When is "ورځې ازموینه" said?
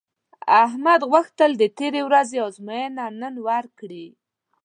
2.07-3.05